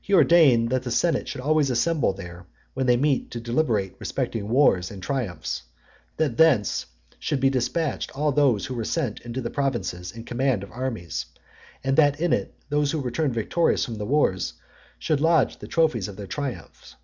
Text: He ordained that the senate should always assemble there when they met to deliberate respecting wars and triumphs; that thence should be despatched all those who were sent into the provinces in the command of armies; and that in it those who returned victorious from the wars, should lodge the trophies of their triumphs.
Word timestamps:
He 0.00 0.14
ordained 0.14 0.68
that 0.70 0.84
the 0.84 0.92
senate 0.92 1.26
should 1.26 1.40
always 1.40 1.70
assemble 1.70 2.12
there 2.12 2.46
when 2.74 2.86
they 2.86 2.96
met 2.96 3.32
to 3.32 3.40
deliberate 3.40 3.96
respecting 3.98 4.48
wars 4.48 4.92
and 4.92 5.02
triumphs; 5.02 5.62
that 6.18 6.36
thence 6.36 6.86
should 7.18 7.40
be 7.40 7.50
despatched 7.50 8.12
all 8.12 8.30
those 8.30 8.66
who 8.66 8.74
were 8.76 8.84
sent 8.84 9.18
into 9.22 9.40
the 9.40 9.50
provinces 9.50 10.12
in 10.12 10.20
the 10.20 10.24
command 10.26 10.62
of 10.62 10.70
armies; 10.70 11.26
and 11.82 11.96
that 11.96 12.20
in 12.20 12.32
it 12.32 12.54
those 12.68 12.92
who 12.92 13.00
returned 13.00 13.34
victorious 13.34 13.84
from 13.84 13.96
the 13.96 14.06
wars, 14.06 14.52
should 15.00 15.20
lodge 15.20 15.58
the 15.58 15.66
trophies 15.66 16.06
of 16.06 16.14
their 16.16 16.28
triumphs. 16.28 16.94